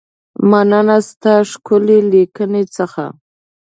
[0.49, 3.05] مننه ستا له ښکلې لیکنې څخه.